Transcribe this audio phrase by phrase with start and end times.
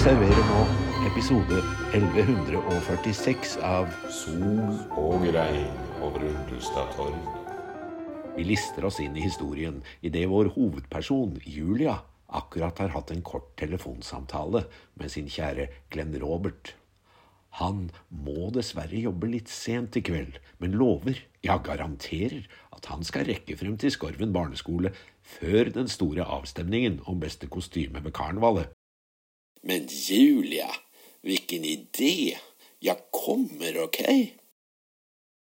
[0.00, 0.60] serverer nå
[1.10, 1.58] episode
[1.92, 7.18] 1146 av Sol og regn over Undestad torg.
[8.32, 11.98] Vi lister oss inn i historien idet vår hovedperson, Julia,
[12.32, 14.64] akkurat har hatt en kort telefonsamtale
[14.96, 16.72] med sin kjære Glenn Robert.
[17.60, 23.28] Han må dessverre jobbe litt sent i kveld, men lover, ja garanterer, at han skal
[23.28, 24.96] rekke frem til Skorven barneskole
[25.36, 28.72] før den store avstemningen om beste kostyme ved karnevalet.
[29.62, 30.70] Men Julia,
[31.22, 32.38] hvilken idé!
[32.80, 34.00] Jeg kommer, ok?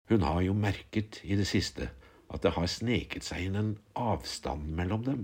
[0.09, 1.89] Hun har jo merket i det siste
[2.33, 5.23] at det har sneket seg inn en avstand mellom dem,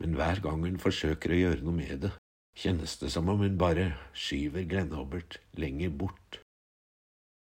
[0.00, 2.12] men hver gang hun forsøker å gjøre noe med det,
[2.56, 6.40] kjennes det som om hun bare skyver Glenn Robert lenger bort.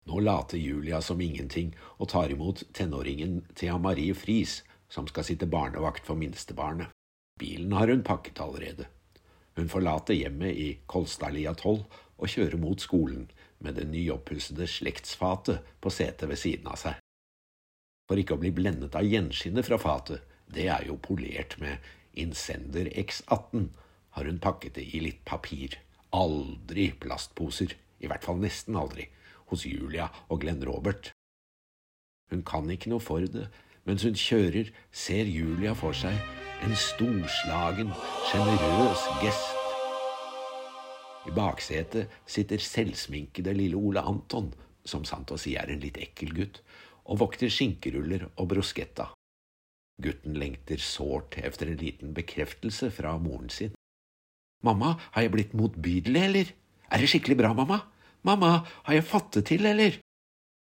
[0.07, 5.51] Nå later Julia som ingenting og tar imot tenåringen Thea Marie Friis, som skal sitte
[5.51, 6.95] barnevakt for minstebarnet.
[7.39, 8.87] Bilen har hun pakket allerede.
[9.57, 11.85] Hun forlater hjemmet i Kolstadlia 12
[12.16, 13.24] og kjører mot skolen
[13.65, 17.01] med det nyoppussede slektsfatet på setet ved siden av seg.
[18.07, 21.82] For ikke å bli blendet av gjenskinnet fra fatet, det er jo polert med
[22.16, 23.66] Incender X18,
[24.16, 25.74] har hun pakket det i litt papir.
[26.16, 29.09] Aldri plastposer, i hvert fall nesten aldri,
[29.51, 31.10] hos Julia og Glenn Robert.
[32.30, 33.48] Hun kan ikke noe for det,
[33.88, 37.90] mens hun kjører, ser Julia for seg en storslagen,
[38.30, 39.62] sjenerøs gest.
[41.26, 44.52] I baksetet sitter selvsminkede lille Ole Anton,
[44.87, 46.63] som sant å si er en litt ekkel gutt,
[47.07, 49.10] og vokter skinkeruller og bruschetta.
[50.02, 53.74] Gutten lengter sårt efter en liten bekreftelse fra moren sin.
[54.65, 56.51] Mamma, har jeg blitt motbydelig, eller?
[56.91, 57.82] Er det skikkelig bra, mamma?
[58.26, 59.98] Mamma, har jeg fått det til, eller?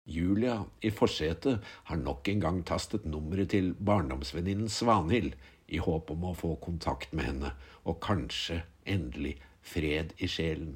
[0.05, 5.33] Julia i forsetet har nok en gang tastet nummeret til barndomsvenninnen Svanhild
[5.67, 7.51] i håp om å få kontakt med henne
[7.83, 9.35] og kanskje endelig
[9.65, 10.75] fred i sjelen.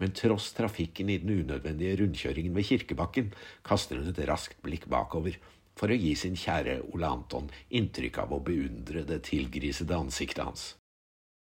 [0.00, 3.32] Men tross trafikken i den unødvendige rundkjøringen ved Kirkebakken
[3.66, 5.36] kaster hun et raskt blikk bakover
[5.76, 10.64] for å gi sin kjære Ole Anton inntrykk av å beundre det tilgrisede ansiktet hans.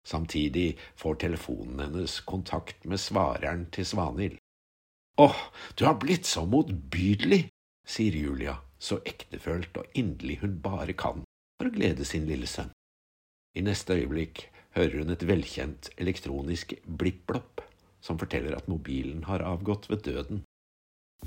[0.06, 4.38] Samtidig får telefonen hennes kontakt med svareren til Svanhild.
[5.22, 5.40] Åh,
[5.78, 7.46] du har blitt så motbydelig,
[7.88, 11.24] sier Julia, så ektefølt og inderlig hun bare kan
[11.64, 12.74] for å glede sin lille sønn.
[13.56, 14.42] I neste øyeblikk
[14.76, 17.64] hører hun et velkjent elektronisk blipp-blopp
[18.04, 20.42] som forteller at mobilen har avgått ved døden.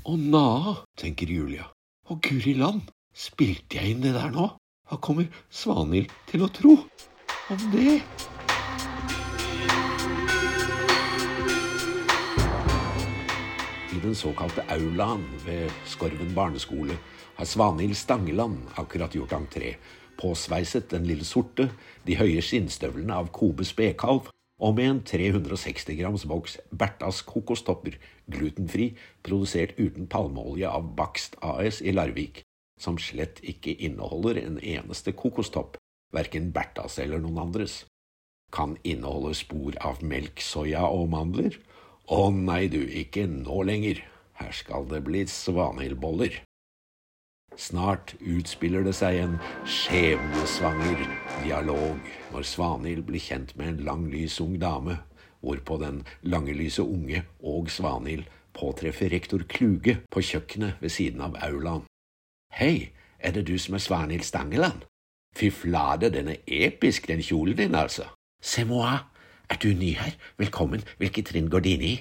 [0.05, 1.65] Å na, tenker Julia.
[2.05, 2.85] Å guri land,
[3.17, 4.51] spilte jeg inn det der nå?
[4.85, 6.77] Hva kommer Svanhild til å tro
[7.49, 7.97] om det?
[13.89, 17.01] I den såkalte aulaen ved Skorven barneskole
[17.39, 19.79] har Svanhild Stangeland akkurat gjort entré,
[20.19, 21.69] påsveiset den lille sorte,
[22.05, 28.95] de høye skinnstøvlene av Kobe spekalv og med en 360 grams boks Bertas kokostopper, glutenfri,
[29.21, 32.41] produsert uten palmeolje av Bakst AS i Larvik,
[32.81, 35.77] som slett ikke inneholder en eneste kokostopp,
[36.13, 37.83] verken Bertas eller noen andres.
[38.53, 41.59] Kan inneholde spor av melk, soya og mandler?
[42.07, 44.01] Å nei du, ikke nå lenger,
[44.39, 46.46] her skal det bli svanhildboller.
[47.57, 50.99] Snart utspiller det seg en skjebnesvanger
[51.41, 51.97] dialog
[52.29, 54.99] når Svanhild blir kjent med en lang, lys ung dame,
[55.41, 61.37] hvorpå den lange, lyse unge og Svanhild påtreffer rektor Kluge på kjøkkenet ved siden av
[61.41, 61.89] aulaen.
[62.53, 64.85] Hei, er det du som er Svanhild Stangeland?
[65.37, 68.05] Fy flate, den er episk, den kjolen din, altså.
[68.37, 69.01] C'est moi.
[69.49, 70.13] Er du ny her?
[70.37, 71.99] Velkommen, hvilket trinn går dine i?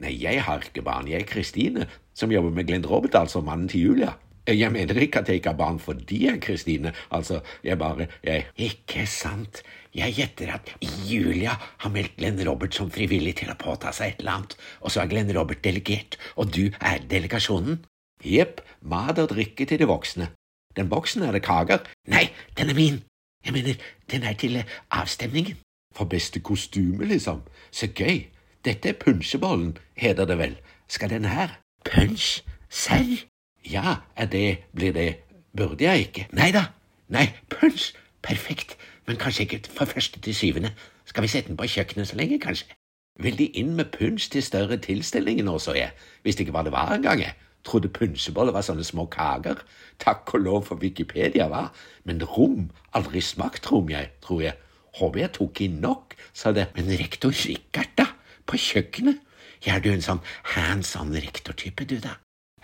[0.00, 3.68] Nei, jeg har ikke barn, jeg er Kristine, som jobber med Glenn Robert, altså mannen
[3.68, 4.16] til Julia.
[4.48, 8.46] Jeg mener ikke at jeg ikke har barn fordi jeg Kristine, altså, jeg bare, jeg…
[8.56, 9.62] Ikke sant,
[9.94, 10.72] jeg gjetter at
[11.10, 14.90] Julia har meldt Glenn Robert som frivillig til å påta seg et eller annet, og
[14.90, 17.82] så er Glenn Robert delegert, og du er delegasjonen?
[18.24, 20.30] Jepp, mat og drikke til de voksne.
[20.76, 21.86] Den boksen er det kaker.
[22.08, 22.28] Nei,
[22.58, 23.00] den er min.
[23.44, 23.74] Jeg mener,
[24.10, 25.56] den er til avstemningen.
[25.96, 27.42] For beste kostyme, liksom.
[27.72, 28.28] Så gøy.
[28.64, 30.54] Dette er punsjebollen, heter det vel.
[30.88, 31.58] Skal den her?
[31.84, 32.42] Punsj?
[32.68, 33.29] Serr?
[33.64, 35.08] Ja, er det, blir det,
[35.56, 36.26] burde jeg ikke?
[36.32, 36.70] Nei da,
[37.12, 37.92] nei, punsj,
[38.22, 38.76] perfekt,
[39.06, 40.72] men kanskje ikke fra første til syvende.
[41.04, 42.72] Skal vi sette den på kjøkkenet så lenge, kanskje?
[43.20, 45.92] Vil de inn med punsj til større tilstelninger nå, så jeg,
[46.24, 47.36] visste ikke hva det var engang, jeg.
[47.66, 49.60] Trodde punsjeboller var sånne små kaker.
[50.00, 51.66] Takk og lov for Wikipedia, hva?
[52.08, 54.56] Men rom, aldri smakt rom, jeg, tror jeg.
[54.96, 56.70] Håper jeg tok inn nok, sa det.
[56.78, 58.08] Men rektor Rikard, da?
[58.48, 59.20] På kjøkkenet?
[59.66, 60.24] Ja, du en sånn
[60.54, 62.16] hands on rektortype, du, da?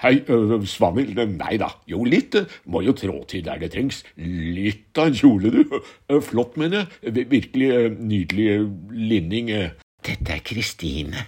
[0.03, 4.03] Hei, øh, Svanhild, nei da, jo litt, øh, må jo trå til der det trengs.
[4.21, 5.79] Litt av en kjole, du.
[6.13, 7.31] Øh, Flott, mener jeg.
[7.31, 9.51] Virkelig øh, nydelig øh, linning.
[9.51, 9.71] øh.
[10.07, 11.25] Dette er Kristine.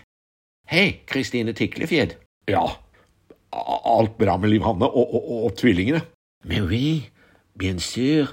[0.68, 2.12] Hei, Kristine Tiklefjed.
[2.48, 2.66] Ja,
[3.96, 6.00] alt bra med Liv Hanne og, og, og, og tvillingene?
[6.44, 7.08] Mais oui,
[7.58, 8.26] bien sûr.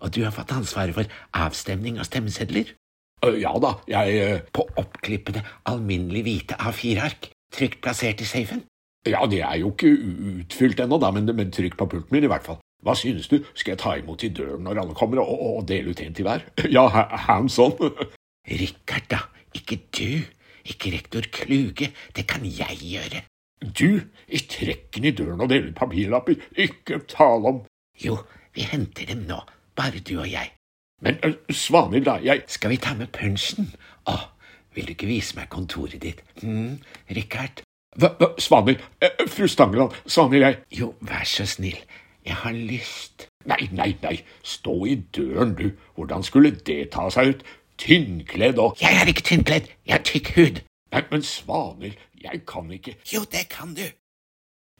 [0.00, 2.74] Og du har fått ansvaret for avstemning av stemmesedler?
[3.24, 8.62] Øh, Ja da, jeg øh, På oppklippede, alminnelig hvite A4-ark, trygt plassert i safen?
[9.10, 9.90] Ja, det er jo ikke
[10.42, 12.58] utfylt ennå, da, men, men trykk på pulten min i hvert fall.
[12.86, 15.90] Hva synes du, skal jeg ta imot i døren når alle kommer, og, og, dele
[15.94, 16.44] ut en til hver?
[16.76, 17.72] Ja, ha- hands on.
[18.60, 19.22] Rikard, da.
[19.56, 20.22] Ikke du.
[20.66, 21.92] Ikke rektor Kluge.
[22.16, 23.22] Det kan jeg gjøre.
[23.62, 27.62] Du, i trekken i døren og dele ut papirlapper, ikke tale om.
[28.02, 28.18] Jo,
[28.54, 29.38] vi henter dem nå.
[29.76, 30.52] Bare du og jeg.
[31.02, 31.18] Men
[31.52, 32.44] Svanhild, da, jeg…
[32.52, 33.70] Skal vi ta med punsjen?
[34.08, 34.16] Å,
[34.76, 36.20] vil du ikke vise meg kontoret ditt?
[36.42, 36.76] Hm,
[37.16, 37.62] Rikard?
[38.38, 40.58] Svanhild, øh, fru Stangeland, Svanhild, jeg…
[40.70, 41.78] Jo, vær så snill.
[42.26, 43.28] Jeg har lyst.
[43.46, 45.70] Nei, nei, nei, stå i døren, du.
[45.94, 47.44] Hvordan skulle det ta seg ut?
[47.78, 48.76] Tynnkledd og…
[48.80, 49.70] Jeg er ikke tynnkledd.
[49.86, 50.60] Jeg har tykk hud.
[50.92, 52.96] Nei, men Svanhild, jeg kan ikke…
[53.14, 53.86] Jo, det kan du.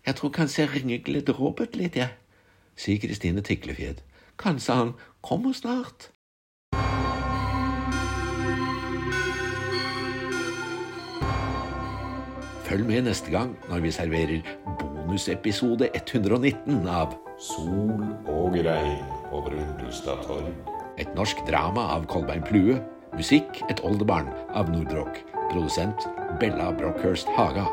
[0.06, 2.12] Jeg tror kanskje jeg ringer Gled Robert litt, jeg,
[2.76, 4.02] sier Kristine Tiklefjed.
[4.38, 4.92] Kanskje han
[5.22, 6.10] kommer snart.
[12.66, 14.40] Følg med neste gang når vi serverer
[14.80, 18.02] bonusepisode 119 av Sol
[18.32, 20.50] og regn på Brundustad torg.
[20.98, 22.80] Et norsk drama av Kolbein Plue.
[23.14, 25.22] Musikk Et oldebarn av Nordrock.
[25.52, 26.08] Produsent
[26.40, 27.68] Bella Brockhurst Haga.